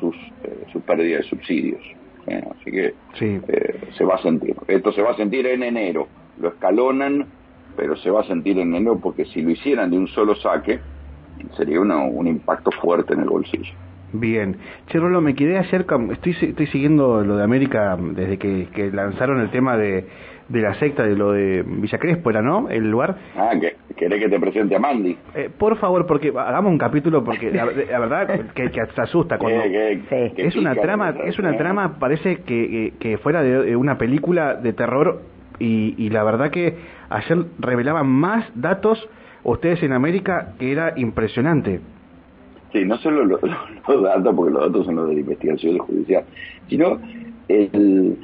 sus, 0.00 0.16
eh, 0.44 0.64
su 0.72 0.80
pérdida 0.80 1.18
de 1.18 1.22
subsidios. 1.24 1.82
Así 2.26 2.70
que 2.70 2.94
eh, 3.20 3.80
se 3.96 4.04
va 4.04 4.16
a 4.16 4.22
sentir. 4.22 4.54
Esto 4.66 4.92
se 4.92 5.02
va 5.02 5.12
a 5.12 5.16
sentir 5.16 5.46
en 5.46 5.62
enero. 5.62 6.08
Lo 6.40 6.48
escalonan, 6.48 7.26
pero 7.76 7.96
se 7.96 8.10
va 8.10 8.20
a 8.20 8.24
sentir 8.24 8.58
en 8.58 8.74
enero 8.74 8.98
porque 8.98 9.24
si 9.26 9.40
lo 9.40 9.50
hicieran 9.50 9.90
de 9.90 9.98
un 9.98 10.08
solo 10.08 10.34
saque, 10.36 10.80
sería 11.56 11.80
un 11.80 12.26
impacto 12.26 12.70
fuerte 12.70 13.14
en 13.14 13.20
el 13.20 13.28
bolsillo. 13.28 13.72
Bien. 14.12 14.56
Che, 14.86 14.98
Rolo, 14.98 15.20
me 15.20 15.34
quedé 15.34 15.58
ayer, 15.58 15.86
estoy, 16.12 16.36
estoy 16.40 16.66
siguiendo 16.68 17.22
lo 17.22 17.36
de 17.36 17.44
América 17.44 17.96
desde 17.98 18.38
que, 18.38 18.90
lanzaron 18.92 19.40
el 19.40 19.50
tema 19.50 19.76
de, 19.76 20.06
de, 20.48 20.60
la 20.60 20.74
secta, 20.74 21.04
de 21.04 21.14
lo 21.14 21.32
de 21.32 21.62
Villa 21.66 21.98
Crespo, 21.98 22.30
¿era, 22.30 22.40
no? 22.40 22.68
El 22.70 22.90
lugar. 22.90 23.16
Ah, 23.36 23.52
que 23.60 23.76
querés 23.96 24.20
que 24.20 24.28
te 24.28 24.40
presente 24.40 24.76
a 24.76 24.78
Mandy. 24.78 25.16
Eh, 25.34 25.50
por 25.56 25.76
favor, 25.76 26.06
porque 26.06 26.28
hagamos 26.28 26.72
un 26.72 26.78
capítulo, 26.78 27.22
porque 27.22 27.50
la, 27.52 27.64
verdad 27.66 28.46
que, 28.54 28.70
que 28.70 28.86
se 28.86 29.00
asusta 29.00 29.38
cuando... 29.38 29.60
es 29.62 30.56
una 30.56 30.74
trama, 30.74 31.14
es 31.24 31.38
una 31.38 31.56
trama, 31.56 31.98
parece 31.98 32.38
que, 32.42 32.94
que 32.98 33.18
fuera 33.18 33.42
de 33.42 33.76
una 33.76 33.98
película 33.98 34.54
de 34.54 34.72
terror 34.72 35.22
y, 35.58 35.94
y 35.98 36.10
la 36.10 36.22
verdad 36.22 36.50
que 36.50 36.76
ayer 37.10 37.44
revelaban 37.58 38.06
más 38.08 38.46
datos 38.54 39.06
ustedes 39.42 39.82
en 39.82 39.92
América 39.92 40.54
que 40.58 40.72
era 40.72 40.94
impresionante. 40.96 41.80
Sí, 42.72 42.84
no 42.84 42.98
solo 42.98 43.24
los, 43.24 43.40
datos, 43.40 44.34
porque 44.34 44.52
los 44.52 44.62
datos 44.62 44.86
son 44.86 44.96
los 44.96 45.08
de 45.08 45.14
la 45.14 45.20
investigación 45.20 45.78
judicial, 45.78 46.24
sino 46.68 47.00
el, 47.48 48.18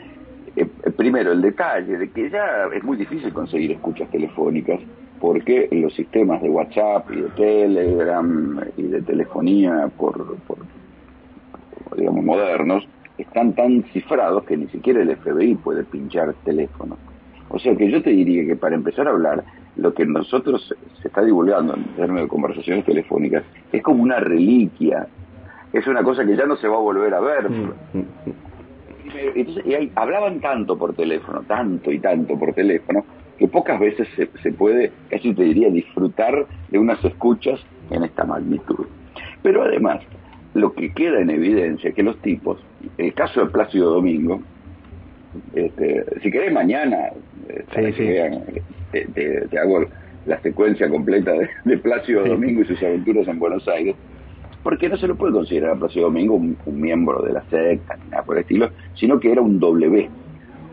eh, 0.56 0.66
primero 0.96 1.32
el 1.32 1.40
detalle 1.40 1.96
de 1.96 2.10
que 2.10 2.30
ya 2.30 2.66
es 2.74 2.84
muy 2.84 2.96
difícil 2.96 3.32
conseguir 3.32 3.72
escuchas 3.72 4.10
telefónicas 4.10 4.80
porque 5.20 5.68
los 5.72 5.94
sistemas 5.94 6.42
de 6.42 6.50
WhatsApp 6.50 7.10
y 7.10 7.16
de 7.16 7.28
Telegram 7.30 8.60
y 8.76 8.82
de 8.82 9.00
telefonía 9.02 9.90
por, 9.96 10.36
por 10.40 10.58
digamos 11.96 12.24
modernos 12.24 12.86
están 13.16 13.54
tan 13.54 13.84
cifrados 13.92 14.44
que 14.44 14.56
ni 14.56 14.66
siquiera 14.66 15.00
el 15.00 15.16
FBI 15.16 15.54
puede 15.54 15.84
pinchar 15.84 16.34
teléfono. 16.44 16.98
O 17.48 17.58
sea 17.58 17.76
que 17.76 17.90
yo 17.90 18.02
te 18.02 18.10
diría 18.10 18.44
que 18.46 18.56
para 18.56 18.74
empezar 18.74 19.06
a 19.06 19.10
hablar 19.10 19.44
lo 19.76 19.92
que 19.92 20.06
nosotros 20.06 20.72
se 21.00 21.08
está 21.08 21.22
divulgando 21.22 21.74
en 21.74 21.84
términos 21.96 22.22
de 22.22 22.28
conversaciones 22.28 22.84
telefónicas 22.84 23.44
es 23.72 23.82
como 23.82 24.02
una 24.02 24.20
reliquia, 24.20 25.06
es 25.72 25.86
una 25.86 26.02
cosa 26.02 26.24
que 26.24 26.36
ya 26.36 26.46
no 26.46 26.56
se 26.56 26.68
va 26.68 26.76
a 26.76 26.80
volver 26.80 27.12
a 27.14 27.20
ver. 27.20 27.50
Mm, 27.50 27.72
mm, 27.92 28.04
y 29.64 29.90
hablaban 29.94 30.40
tanto 30.40 30.76
por 30.76 30.94
teléfono, 30.94 31.42
tanto 31.42 31.92
y 31.92 31.98
tanto 31.98 32.38
por 32.38 32.52
teléfono, 32.52 33.04
que 33.38 33.48
pocas 33.48 33.78
veces 33.80 34.08
se, 34.16 34.28
se 34.42 34.52
puede, 34.52 34.92
casi 35.10 35.34
te 35.34 35.42
diría, 35.42 35.68
disfrutar 35.70 36.46
de 36.70 36.78
unas 36.78 37.04
escuchas 37.04 37.60
en 37.90 38.04
esta 38.04 38.24
magnitud. 38.24 38.86
Pero 39.42 39.62
además, 39.62 40.00
lo 40.54 40.72
que 40.72 40.92
queda 40.92 41.20
en 41.20 41.30
evidencia 41.30 41.90
es 41.90 41.96
que 41.96 42.02
los 42.02 42.16
tipos, 42.18 42.58
el 42.96 43.12
caso 43.14 43.40
de 43.40 43.50
Plácido 43.50 43.90
Domingo, 43.90 44.40
este, 45.54 46.04
si 46.22 46.30
querés 46.30 46.52
mañana, 46.52 47.10
eh, 47.48 49.44
te, 49.48 49.58
hago 49.58 49.84
la 50.26 50.40
secuencia 50.40 50.88
completa 50.88 51.32
de, 51.64 51.78
Plácido 51.78 52.24
Domingo 52.24 52.62
y 52.62 52.66
sus 52.66 52.82
aventuras 52.82 53.26
en 53.28 53.38
Buenos 53.38 53.66
Aires, 53.68 53.94
porque 54.62 54.88
no 54.88 54.96
se 54.96 55.06
lo 55.06 55.16
puede 55.16 55.32
considerar 55.32 55.72
a 55.72 55.78
Plácido 55.78 56.06
Domingo 56.06 56.34
un, 56.34 56.56
miembro 56.66 57.22
de 57.22 57.32
la 57.32 57.42
secta 57.50 57.96
ni 57.96 58.10
nada 58.10 58.22
por 58.22 58.36
el 58.36 58.42
estilo, 58.42 58.70
sino 58.94 59.20
que 59.20 59.32
era 59.32 59.42
un 59.42 59.58
W, 59.58 60.08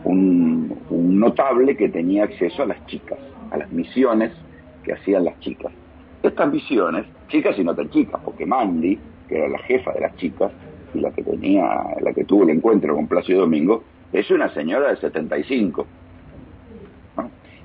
un, 0.05 0.77
notable 1.19 1.75
que 1.75 1.89
tenía 1.89 2.23
acceso 2.23 2.63
a 2.63 2.65
las 2.65 2.85
chicas, 2.87 3.19
a 3.51 3.57
las 3.57 3.71
misiones 3.71 4.31
que 4.83 4.93
hacían 4.93 5.25
las 5.25 5.39
chicas. 5.39 5.71
Estas 6.23 6.51
misiones, 6.51 7.05
chicas 7.27 7.57
y 7.57 7.63
no 7.63 7.75
tan 7.75 7.89
chicas, 7.89 8.21
porque 8.23 8.45
Mandy, 8.45 8.97
que 9.27 9.37
era 9.37 9.49
la 9.49 9.59
jefa 9.59 9.91
de 9.93 10.01
las 10.01 10.15
chicas 10.17 10.51
y 10.93 10.99
la 10.99 11.11
que 11.11 11.23
tenía, 11.23 11.83
la 12.01 12.13
que 12.13 12.23
tuvo 12.23 12.43
el 12.43 12.49
encuentro 12.51 12.95
con 12.95 13.07
Plácido 13.07 13.41
Domingo, 13.41 13.83
es 14.13 14.29
una 14.31 14.53
señora 14.53 14.89
de 14.89 14.97
75 14.97 15.85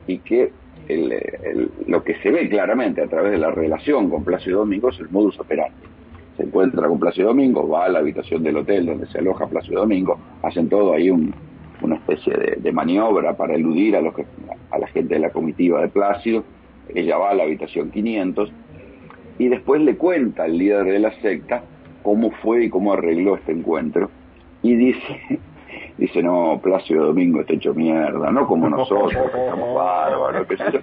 y 0.07 0.19
que 0.19 0.53
lo 1.87 2.05
que 2.05 2.15
se 2.17 2.31
ve 2.31 2.49
claramente 2.49 3.03
a 3.03 3.09
través 3.09 3.33
de 3.33 3.39
la 3.39 3.51
relación 3.51 4.09
con 4.09 4.25
Plácido 4.25 4.61
Domingo 4.61 4.91
es 4.91 5.01
el 5.01 5.09
modus 5.11 5.39
operandi. 5.41 5.75
Se 6.37 6.45
encuentra 6.45 6.87
con 6.87 7.01
Plácido 7.01 7.29
Domingo, 7.29 7.69
va 7.69 7.87
a 7.87 7.89
la 7.89 7.99
habitación 8.01 8.43
del 8.43 8.59
hotel 8.59 8.87
donde 8.87 9.07
se 9.07 9.19
aloja 9.19 9.47
Plácido 9.47 9.81
Domingo, 9.81 10.19
hacen 10.43 10.69
todo 10.69 10.93
ahí 10.93 11.11
una 11.11 11.97
especie 11.97 12.33
de, 12.59 12.73
maniobra 12.73 13.37
para 13.37 13.55
eludir 13.55 13.97
a, 13.97 14.01
los 14.01 14.15
a 14.71 14.79
la 14.79 14.87
gente 14.89 15.15
de 15.15 15.21
la 15.21 15.31
comitiva 15.31 15.81
de 15.81 15.89
Plácido. 15.89 16.45
Ella 16.95 17.19
va 17.19 17.31
a 17.31 17.35
la 17.35 17.45
habitación 17.45 17.91
500 17.91 18.53
y 19.39 19.49
después 19.49 19.81
le 19.81 19.97
cuenta 19.97 20.45
al 20.45 20.57
líder 20.57 20.85
de 20.85 20.99
la 21.01 21.13
secta 21.21 21.65
cómo 22.03 22.31
fue 22.31 22.67
y 22.67 22.71
cómo 22.71 22.93
arregló 22.93 23.37
este 23.37 23.53
encuentro. 23.53 24.11
Y 24.63 24.77
dice, 24.77 25.41
dice, 25.99 26.23
no, 26.23 26.61
Plácido 26.63 27.07
Domingo 27.07 27.41
está 27.41 27.55
hecho 27.55 27.75
mierda, 27.75 28.31
no 28.31 28.47
como 28.47 28.69
nosotros, 28.71 29.13
que 29.13 29.45
estamos 29.45 29.75
bárbaros, 29.75 30.47
qué 30.47 30.57
sé 30.57 30.65
yo. 30.73 30.79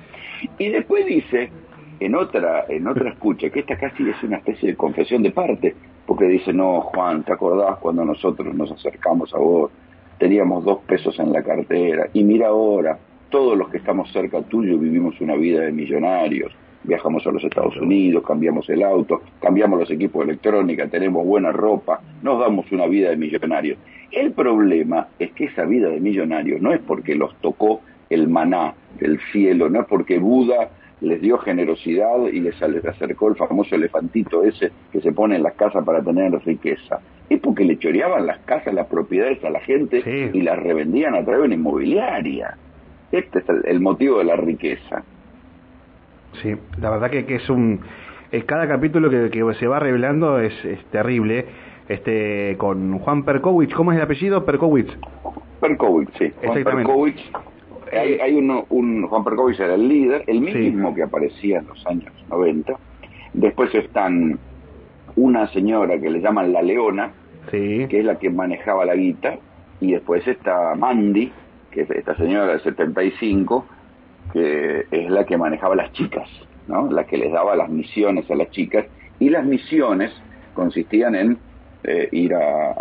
Y 0.57 0.69
después 0.69 1.05
dice, 1.05 1.51
en 1.99 2.15
otra, 2.15 2.65
en 2.69 2.87
otra 2.87 3.11
escucha, 3.11 3.49
que 3.49 3.61
esta 3.61 3.77
casi 3.77 4.09
es 4.09 4.21
una 4.23 4.37
especie 4.37 4.69
de 4.69 4.75
confesión 4.75 5.23
de 5.23 5.31
parte, 5.31 5.75
porque 6.05 6.25
dice, 6.25 6.53
no, 6.53 6.81
Juan, 6.81 7.23
¿te 7.23 7.33
acordás 7.33 7.77
cuando 7.79 8.03
nosotros 8.03 8.53
nos 8.53 8.71
acercamos 8.71 9.33
a 9.33 9.37
vos? 9.37 9.71
Teníamos 10.17 10.63
dos 10.63 10.79
pesos 10.79 11.17
en 11.19 11.31
la 11.31 11.43
cartera, 11.43 12.07
y 12.13 12.23
mira 12.23 12.47
ahora, 12.47 12.97
todos 13.29 13.57
los 13.57 13.69
que 13.69 13.77
estamos 13.77 14.11
cerca 14.11 14.41
tuyo 14.43 14.77
vivimos 14.77 15.19
una 15.21 15.35
vida 15.35 15.61
de 15.61 15.71
millonarios, 15.71 16.53
viajamos 16.83 17.25
a 17.25 17.31
los 17.31 17.43
Estados 17.43 17.75
Unidos, 17.77 18.23
cambiamos 18.25 18.69
el 18.69 18.83
auto, 18.83 19.21
cambiamos 19.41 19.79
los 19.79 19.91
equipos 19.91 20.25
de 20.25 20.33
electrónica, 20.33 20.87
tenemos 20.87 21.25
buena 21.25 21.51
ropa, 21.51 22.01
nos 22.21 22.39
damos 22.39 22.71
una 22.71 22.87
vida 22.87 23.09
de 23.09 23.17
millonarios. 23.17 23.77
El 24.11 24.31
problema 24.33 25.07
es 25.17 25.31
que 25.31 25.45
esa 25.45 25.65
vida 25.65 25.89
de 25.89 25.99
millonarios 25.99 26.61
no 26.61 26.73
es 26.73 26.81
porque 26.81 27.15
los 27.15 27.35
tocó 27.41 27.81
el 28.09 28.27
maná 28.27 28.73
del 28.99 29.19
cielo, 29.31 29.69
no 29.69 29.81
es 29.81 29.87
porque 29.87 30.19
Buda 30.19 30.69
les 31.01 31.21
dio 31.21 31.37
generosidad 31.37 32.27
y 32.31 32.39
les 32.39 32.61
acercó 32.61 33.27
el 33.27 33.35
famoso 33.35 33.75
elefantito 33.75 34.43
ese 34.43 34.71
que 34.91 35.01
se 35.01 35.11
pone 35.11 35.35
en 35.35 35.43
las 35.43 35.53
casas 35.53 35.83
para 35.83 36.01
tener 36.01 36.31
riqueza. 36.45 37.01
Es 37.29 37.39
porque 37.41 37.65
le 37.65 37.77
choreaban 37.77 38.25
las 38.25 38.39
casas, 38.39 38.73
las 38.73 38.87
propiedades 38.87 39.43
a 39.43 39.49
la 39.49 39.59
gente 39.59 40.31
y 40.33 40.41
las 40.41 40.57
revendían 40.59 41.15
a 41.15 41.23
través 41.23 41.41
de 41.41 41.45
una 41.47 41.55
inmobiliaria. 41.55 42.57
Este 43.11 43.39
es 43.39 43.45
el 43.65 43.79
motivo 43.81 44.19
de 44.19 44.23
la 44.23 44.35
riqueza. 44.37 45.03
Sí, 46.41 46.55
la 46.79 46.89
verdad 46.89 47.09
que, 47.09 47.25
que 47.25 47.35
es 47.35 47.49
un... 47.49 47.81
cada 48.45 48.67
capítulo 48.67 49.09
que, 49.09 49.29
que, 49.29 49.53
se 49.55 49.67
va 49.67 49.79
revelando 49.79 50.39
es, 50.39 50.53
terrible. 50.91 51.45
Este, 51.87 52.55
con 52.57 52.99
Juan 52.99 53.23
Perkowicz, 53.23 53.73
¿cómo 53.73 53.91
es 53.91 53.97
el 53.97 54.03
apellido? 54.03 54.45
Perkowicz. 54.45 54.97
Perkowicz, 55.59 56.11
sí. 56.17 56.31
Juan 56.43 56.63
Perkowicz. 56.63 57.21
Hay, 57.91 58.19
hay 58.19 58.33
uno, 58.35 58.65
un, 58.69 59.05
Juan 59.05 59.23
Perkowicz 59.23 59.59
era 59.59 59.75
el 59.75 59.87
líder, 59.87 60.23
el 60.27 60.41
mismo 60.41 60.95
que 60.95 61.03
aparecía 61.03 61.59
en 61.59 61.67
los 61.67 61.85
años 61.85 62.11
90. 62.29 62.73
Después 63.33 63.73
están 63.75 64.39
una 65.15 65.47
señora 65.47 65.99
que 65.99 66.09
le 66.09 66.21
llaman 66.21 66.53
la 66.53 66.61
Leona, 66.61 67.11
sí. 67.51 67.85
que 67.89 67.99
es 67.99 68.05
la 68.05 68.17
que 68.17 68.29
manejaba 68.29 68.85
la 68.85 68.95
guita, 68.95 69.37
y 69.79 69.91
después 69.91 70.27
está 70.27 70.75
Mandy, 70.75 71.31
que 71.71 71.81
es 71.81 71.91
esta 71.91 72.15
señora 72.15 72.53
de 72.53 72.59
75, 72.59 73.65
que 74.31 74.85
es 74.91 75.09
la 75.09 75.25
que 75.25 75.37
manejaba 75.37 75.75
las 75.75 75.91
chicas, 75.93 76.29
¿no? 76.67 76.89
la 76.89 77.05
que 77.05 77.17
les 77.17 77.31
daba 77.31 77.55
las 77.55 77.69
misiones 77.69 78.29
a 78.29 78.35
las 78.35 78.49
chicas, 78.51 78.85
y 79.19 79.29
las 79.29 79.45
misiones 79.45 80.11
consistían 80.53 81.15
en 81.15 81.37
eh, 81.83 82.07
ir 82.11 82.33
a, 82.33 82.75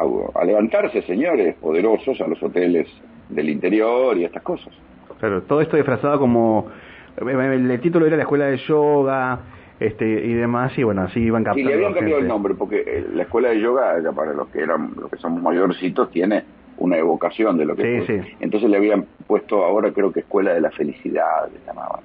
levantarse 0.44 1.02
señores 1.02 1.56
poderosos 1.56 2.20
a 2.20 2.28
los 2.28 2.40
hoteles 2.42 2.86
del 3.28 3.48
interior 3.48 4.16
y 4.16 4.24
estas 4.24 4.42
cosas. 4.42 4.72
Claro, 5.18 5.42
todo 5.42 5.60
esto 5.60 5.76
disfrazado 5.76 6.20
como 6.20 6.68
el, 7.16 7.80
título 7.80 8.06
era 8.06 8.16
la 8.16 8.22
escuela 8.22 8.46
de 8.46 8.58
yoga 8.58 9.40
este 9.80 10.04
y 10.06 10.34
demás 10.34 10.76
y 10.78 10.84
bueno 10.84 11.02
así 11.02 11.18
iban 11.18 11.42
captando. 11.42 11.68
Y 11.68 11.72
le 11.72 11.74
habían 11.74 11.94
cambiado 11.94 12.20
el 12.20 12.28
nombre 12.28 12.54
porque 12.54 12.84
eh, 12.86 13.06
la 13.12 13.24
escuela 13.24 13.48
de 13.48 13.60
yoga 13.60 13.96
para 14.14 14.32
los 14.32 14.48
que 14.48 14.60
eran 14.60 14.92
los 15.00 15.10
que 15.10 15.16
somos 15.16 15.42
mayorcitos 15.42 16.10
tiene 16.10 16.44
una 16.78 16.96
evocación 16.96 17.56
de 17.58 17.64
lo 17.64 17.76
que 17.76 18.04
sí, 18.06 18.34
Entonces 18.40 18.70
le 18.70 18.76
habían 18.76 19.06
puesto 19.32 19.64
ahora 19.64 19.90
creo 19.92 20.12
que 20.12 20.20
Escuela 20.20 20.52
de 20.52 20.60
la 20.60 20.70
Felicidad, 20.70 21.48
le 21.50 21.58
llamaban. 21.66 22.00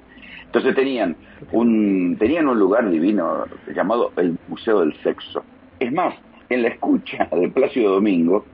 Entonces 0.46 0.74
tenían 0.76 1.14
un, 1.52 2.16
tenían 2.18 2.48
un 2.48 2.58
lugar 2.58 2.90
divino 2.90 3.44
llamado 3.76 4.14
el 4.16 4.38
Museo 4.48 4.80
del 4.80 4.94
Sexo. 5.04 5.44
Es 5.78 5.92
más, 5.92 6.16
en 6.48 6.62
la 6.62 6.70
escucha 6.70 7.28
de 7.30 7.50
Plácido 7.50 7.96
Domingo, 7.96 8.46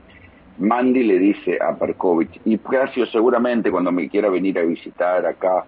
Mandy 0.58 1.04
le 1.04 1.20
dice 1.20 1.60
a 1.62 1.76
Perkovich, 1.76 2.42
y 2.46 2.58
Plácido 2.58 3.06
seguramente 3.06 3.70
cuando 3.70 3.92
me 3.92 4.10
quiera 4.10 4.30
venir 4.30 4.58
a 4.58 4.64
visitar 4.64 5.24
acá, 5.24 5.66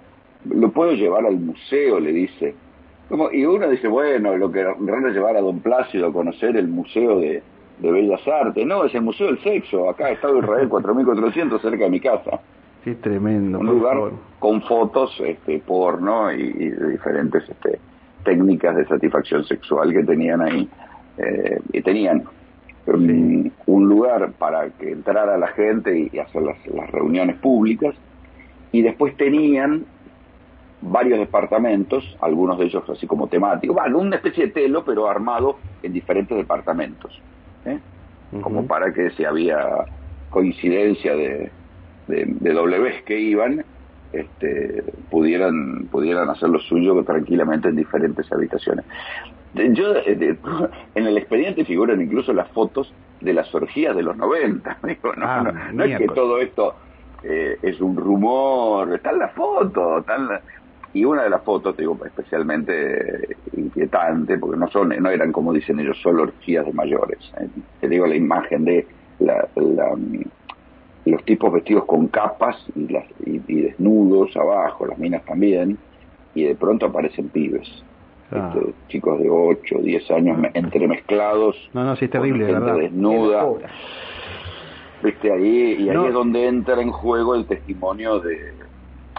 lo 0.49 0.71
puedo 0.71 0.93
llevar 0.93 1.27
al 1.27 1.37
museo, 1.37 1.99
le 1.99 2.11
dice. 2.11 2.55
Como, 3.07 3.31
y 3.31 3.45
uno 3.45 3.69
dice, 3.69 3.87
bueno, 3.87 4.35
lo 4.35 4.51
que 4.51 4.63
realmente 4.63 5.11
llevar 5.11 5.37
a 5.37 5.41
Don 5.41 5.59
Plácido 5.59 6.07
a 6.07 6.11
conocer 6.11 6.57
el 6.57 6.69
museo 6.69 7.19
de, 7.19 7.43
de 7.79 7.91
Bellas 7.91 8.27
Artes. 8.27 8.65
No, 8.65 8.83
es 8.83 8.95
el 8.95 9.01
Museo 9.01 9.27
del 9.27 9.39
Sexo, 9.43 9.89
acá 9.89 10.09
Estado 10.09 10.39
Israel 10.39 10.67
4400 10.69 11.61
cerca 11.61 11.83
de 11.83 11.89
mi 11.89 11.99
casa. 11.99 12.39
Tremendo. 12.93 13.59
Un 13.59 13.65
lugar 13.65 13.97
con 14.39 14.61
fotos 14.61 15.19
este, 15.19 15.59
porno 15.59 16.31
y, 16.31 16.71
diferentes 16.71 17.49
este, 17.49 17.79
técnicas 18.23 18.75
de 18.75 18.85
satisfacción 18.85 19.43
sexual 19.45 19.91
que 19.91 20.03
tenían 20.03 20.41
ahí. 20.41 20.69
Eh, 21.17 21.59
y 21.73 21.81
tenían 21.81 22.25
un 22.85 23.89
lugar 23.89 24.33
para 24.33 24.69
que 24.69 24.91
entrara 24.91 25.37
la 25.37 25.47
gente 25.47 26.09
y, 26.11 26.19
hacer 26.19 26.43
las, 26.43 26.57
las 26.67 26.89
reuniones 26.91 27.37
públicas. 27.37 27.95
Y 28.71 28.81
después 28.81 29.17
tenían 29.17 29.85
varios 30.81 31.17
departamentos, 31.17 32.03
algunos 32.21 32.59
de 32.59 32.65
ellos 32.65 32.83
así 32.89 33.07
como 33.07 33.27
temáticos, 33.27 33.75
bueno, 33.75 33.99
una 33.99 34.17
especie 34.17 34.47
de 34.47 34.51
telo, 34.51 34.85
pero 34.85 35.09
armado 35.09 35.57
en 35.81 35.93
diferentes 35.93 36.37
departamentos. 36.37 37.19
¿eh? 37.65 37.79
como 38.41 38.65
para 38.67 38.93
que 38.93 39.11
si 39.11 39.23
había 39.23 39.85
coincidencia 40.29 41.15
de, 41.15 41.51
de, 42.07 42.53
W 42.53 43.03
que 43.05 43.19
iban, 43.19 43.63
este, 44.13 44.83
pudieran, 45.09 45.87
pudieran 45.91 46.29
hacer 46.29 46.49
lo 46.49 46.59
suyo 46.59 47.03
tranquilamente 47.03 47.69
en 47.69 47.75
diferentes 47.75 48.31
habitaciones. 48.31 48.85
Yo, 49.53 49.93
en 50.95 51.07
el 51.07 51.17
expediente 51.17 51.65
figuran 51.65 52.01
incluso 52.01 52.33
las 52.33 52.49
fotos 52.49 52.93
de 53.21 53.33
las 53.33 53.53
orgías 53.53 53.95
de 53.95 54.03
los 54.03 54.17
90. 54.17 54.77
no, 55.17 55.25
ah, 55.25 55.71
no, 55.73 55.83
es 55.83 55.97
que 55.97 56.07
todo 56.07 56.39
esto 56.39 56.75
eh, 57.23 57.57
es 57.61 57.79
un 57.81 57.95
rumor, 57.95 58.93
están 58.93 59.19
las 59.19 59.33
fotos, 59.33 60.01
están 60.01 60.27
las, 60.27 60.41
y 60.95 61.03
una 61.03 61.23
de 61.23 61.29
las 61.29 61.43
fotos, 61.43 61.75
te 61.75 61.81
digo, 61.81 61.99
especialmente 62.05 63.35
inquietante, 63.51 64.37
porque 64.37 64.57
no 64.57 64.69
son, 64.69 64.89
no 64.97 65.09
eran 65.09 65.33
como 65.33 65.51
dicen 65.51 65.77
ellos, 65.81 65.97
solo 66.01 66.23
orgías 66.23 66.65
de 66.65 66.71
mayores. 66.71 67.19
¿eh? 67.37 67.49
Te 67.81 67.89
digo 67.89 68.07
la 68.07 68.15
imagen 68.15 68.63
de 68.63 68.87
la, 69.19 69.45
los 71.11 71.23
tipos 71.23 71.53
vestidos 71.53 71.85
con 71.85 72.07
capas 72.07 72.57
y, 72.75 72.87
las, 72.87 73.05
y, 73.25 73.39
desnudos 73.39 74.35
abajo, 74.35 74.87
las 74.87 74.97
minas 74.97 75.23
también, 75.25 75.77
y 76.33 76.43
de 76.43 76.55
pronto 76.55 76.87
aparecen 76.87 77.29
pibes. 77.29 77.67
Ah. 78.31 78.53
Este, 78.55 78.73
chicos 78.89 79.19
de 79.19 79.29
8, 79.29 79.79
10 79.83 80.11
años 80.11 80.37
entremezclados. 80.53 81.55
No, 81.73 81.83
no, 81.83 81.95
sí 81.95 82.05
es 82.05 82.11
terrible, 82.11 82.45
gente 82.45 82.59
¿verdad? 82.59 82.77
desnuda. 82.77 83.45
Viste 85.03 85.31
ahí, 85.31 85.77
y 85.79 85.89
ahí 85.89 86.05
es 86.07 86.13
donde 86.13 86.47
entra 86.47 86.81
en 86.81 86.91
juego 86.91 87.35
el 87.35 87.45
testimonio 87.45 88.19
de, 88.19 88.53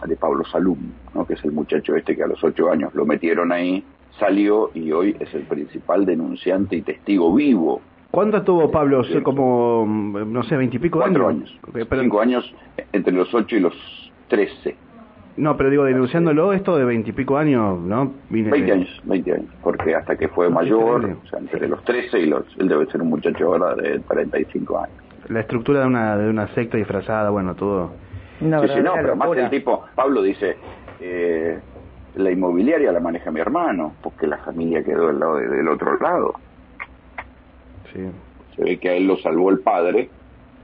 de 0.05 0.17
Pablo 0.17 0.45
Salum, 0.45 0.79
¿no? 1.15 1.27
que 1.27 1.35
es 1.35 1.45
el 1.45 1.53
muchacho 1.53 1.95
este 1.95 2.17
que 2.17 2.23
a 2.23 2.27
los 2.27 2.43
ocho 2.43 2.71
años 2.71 2.95
lo 2.95 3.07
metieron 3.07 3.53
ahí, 3.53 3.85
salió 4.19 4.71
y 4.75 4.93
hoy 4.93 5.17
es 5.21 5.33
el 5.35 5.43
principal 5.43 6.05
denunciante 6.05 6.77
y 6.77 6.83
testigo 6.83 7.33
vivo. 7.35 7.81
¿Cuánto 8.17 8.43
tuvo 8.45 8.71
Pablo? 8.71 9.03
como, 9.23 9.85
no 9.87 10.43
sé, 10.45 10.57
veintipico 10.57 11.05
años. 11.05 11.21
Cuatro 11.21 11.29
años. 11.29 11.61
Cinco 12.01 12.21
años 12.23 12.55
entre 12.95 13.13
los 13.13 13.35
ocho 13.35 13.57
y 13.57 13.61
los 13.61 13.75
trece. 14.29 14.75
No, 15.37 15.55
pero 15.59 15.69
digo, 15.69 15.85
denunciándolo 15.85 16.55
esto 16.55 16.79
de 16.79 16.87
veintipico 16.87 17.37
años, 17.37 17.79
¿no? 17.79 18.15
Veinte 18.31 18.73
años, 18.73 19.03
veinte 19.05 19.35
años, 19.35 19.51
porque 19.63 19.95
hasta 19.95 20.17
que 20.17 20.29
fue 20.29 20.49
mayor, 20.49 21.05
o 21.05 21.29
sea, 21.29 21.41
entre 21.41 21.69
los 21.69 21.85
trece 21.85 22.21
y 22.21 22.25
los... 22.25 22.43
Él 22.59 22.69
debe 22.69 22.87
ser 22.87 23.03
un 23.03 23.11
muchacho 23.11 23.49
ahora 23.49 23.75
de 23.75 23.99
treinta 24.09 24.41
y 24.41 24.47
cinco 24.47 24.79
años. 24.79 24.97
La 25.29 25.41
estructura 25.41 25.81
de 25.81 25.87
una, 25.87 26.17
de 26.17 26.31
una 26.31 26.49
secta 26.55 26.79
disfrazada, 26.79 27.29
bueno, 27.29 27.55
todo 27.55 27.91
no, 28.41 28.63
sí, 28.67 28.81
no, 28.83 28.95
pero 28.95 29.15
más 29.15 29.37
el 29.37 29.51
tipo, 29.51 29.85
Pablo 29.95 30.23
dice, 30.23 30.57
eh, 31.01 31.59
la 32.15 32.31
inmobiliaria 32.31 32.93
la 32.93 33.01
maneja 33.01 33.31
mi 33.31 33.41
hermano, 33.41 33.93
porque 34.03 34.27
la 34.27 34.39
familia 34.39 34.83
quedó 34.83 35.09
del, 35.09 35.19
lado 35.19 35.37
del 35.37 35.69
otro 35.69 35.99
lado. 35.99 36.33
Sí. 37.93 38.01
Se 38.57 38.65
ve 38.65 38.79
que 38.79 38.91
a 38.91 38.95
él 38.95 39.07
lo 39.07 39.17
salvó 39.19 39.51
el 39.51 39.61
padre 39.61 40.09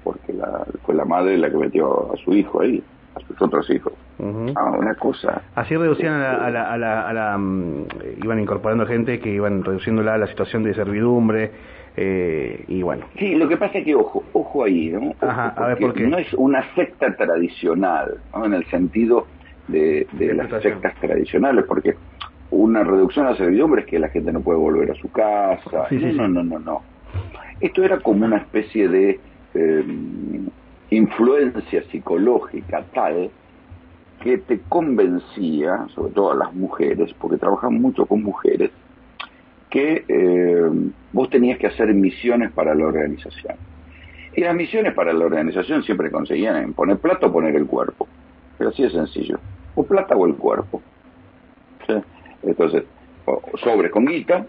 porque 0.03 0.33
la, 0.33 0.65
fue 0.85 0.95
la 0.95 1.05
madre 1.05 1.39
la 1.39 1.51
que 1.51 1.57
metió 1.57 2.13
a 2.13 2.17
su 2.17 2.33
hijo 2.35 2.61
ahí, 2.61 2.83
a 3.15 3.21
sus 3.21 3.41
otros 3.41 3.69
hijos. 3.71 3.93
Ah, 4.55 4.71
una 4.79 4.95
cosa. 4.95 5.43
Así 5.55 5.77
reducían 5.77 6.15
a 6.15 6.51
la, 6.51 6.73
a 6.73 6.79
la, 6.79 7.09
a 7.09 7.13
la, 7.13 7.39
mm, 7.39 7.87
iban 8.23 8.39
incorporando 8.41 8.87
gente 8.87 9.19
que 9.19 9.31
iban 9.31 9.65
reduciéndola 9.65 10.15
a 10.15 10.19
la 10.19 10.27
situación 10.29 10.63
de 10.63 10.75
servidumbre, 10.75 11.51
eh, 11.97 12.65
y 12.69 12.83
bueno. 12.83 13.07
Sí, 13.19 13.35
lo 13.35 13.49
que 13.49 13.57
pasa 13.57 13.79
es 13.79 13.85
que, 13.85 13.95
ojo, 13.95 14.25
ojo 14.33 14.65
ahí, 14.65 14.91
¿no? 14.91 15.15
Ajá, 15.21 15.49
a 15.57 15.67
ver, 15.69 15.79
¿por 15.79 15.93
qué? 15.93 16.07
No 16.07 16.19
es 16.19 16.33
una 16.35 16.65
secta 16.75 17.15
tradicional, 17.17 18.19
¿no? 18.35 18.45
En 18.45 18.55
el 18.55 18.65
sentido 18.67 19.27
de, 19.69 20.07
de 20.13 20.35
las 20.35 20.49
sectas 20.63 20.95
tradicionales, 21.01 21.65
porque 21.67 21.95
una 22.51 22.85
reducción 22.85 23.27
a 23.27 23.31
la 23.31 23.37
servidumbre 23.37 23.83
es 23.83 23.87
que 23.89 23.99
la 23.99 24.09
gente 24.09 24.33
no 24.33 24.41
puede 24.41 24.59
volver 24.59 24.91
a 24.91 24.95
su 24.95 25.11
casa. 25.11 25.89
no, 25.91 26.29
no, 26.29 26.43
no, 26.45 26.59
no, 26.59 26.83
Esto 27.61 27.85
era 27.85 28.01
como 28.01 28.25
una 28.25 28.39
especie 28.39 28.89
de 28.89 29.21
eh, 29.55 29.85
influencia 30.91 31.83
psicológica 31.91 32.85
tal 32.93 33.31
que 34.23 34.39
te 34.39 34.61
convencía, 34.69 35.87
sobre 35.95 36.13
todo 36.13 36.33
a 36.33 36.37
las 36.37 36.55
mujeres, 36.55 37.13
porque 37.19 37.39
trabajan 37.39 37.75
mucho 37.75 38.07
con 38.07 38.23
mujeres, 38.23 38.71
que 39.69 40.05
eh, 40.07 40.71
vos 41.13 41.31
tenías 41.31 41.59
que 41.59 41.67
hacer 41.67 41.93
misiones 41.95 42.53
para 42.53 42.75
la 42.75 42.87
organización. 42.87 43.57
Y 44.35 44.41
las 44.43 44.55
misiones 44.55 44.95
para 44.95 45.13
la 45.13 45.25
organización 45.25 45.83
siempre 45.83 46.11
conseguían 46.11 46.73
poner 46.73 46.99
plata 46.99 47.27
o 47.27 47.33
poner 47.33 47.57
el 47.57 47.67
cuerpo. 47.67 48.07
Pero 48.59 48.71
así 48.71 48.83
de 48.83 48.91
sencillo. 48.91 49.39
O 49.75 49.85
plata 49.85 50.15
o 50.15 50.27
el 50.27 50.35
cuerpo. 50.35 50.81
Entonces, 52.43 52.85
sobre 53.63 53.91
con 53.91 54.07
guita, 54.07 54.47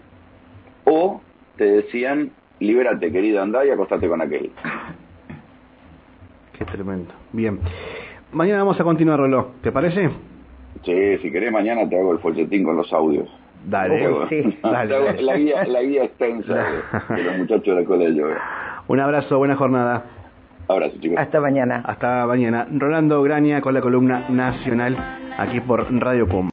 o 0.84 1.20
te 1.56 1.64
decían, 1.64 2.30
libérate 2.64 3.12
querida, 3.12 3.42
andá 3.42 3.64
y 3.64 3.70
acostate 3.70 4.08
con 4.08 4.20
aquel. 4.20 4.50
Qué 6.58 6.64
tremendo. 6.64 7.12
Bien. 7.32 7.60
Mañana 8.32 8.58
vamos 8.60 8.80
a 8.80 8.84
continuar, 8.84 9.18
Roló. 9.18 9.52
¿Te 9.62 9.70
parece? 9.72 10.10
Sí, 10.84 11.18
si 11.18 11.30
querés, 11.30 11.52
mañana 11.52 11.88
te 11.88 11.98
hago 11.98 12.12
el 12.12 12.18
folletín 12.18 12.64
con 12.64 12.76
los 12.76 12.92
audios. 12.92 13.28
Dale, 13.66 14.08
sí. 14.28 14.58
dale, 14.62 15.22
La, 15.22 15.36
guía, 15.36 15.64
la 15.64 15.82
guía 15.82 16.04
extensa 16.04 16.66
de, 17.10 17.22
los 17.22 17.38
muchachos 17.38 17.76
del 17.76 17.84
colegio. 17.84 18.30
Eh. 18.30 18.36
Un 18.88 19.00
abrazo, 19.00 19.38
buena 19.38 19.56
jornada. 19.56 20.04
Abrazo, 20.68 20.96
chicos. 21.00 21.18
Hasta 21.18 21.40
mañana. 21.40 21.82
Hasta 21.84 22.26
mañana. 22.26 22.66
Rolando 22.70 23.22
Graña 23.22 23.60
con 23.60 23.74
la 23.74 23.80
columna 23.80 24.28
nacional 24.28 24.96
aquí 25.38 25.60
por 25.60 25.92
Radio 26.00 26.26
Pum. 26.26 26.42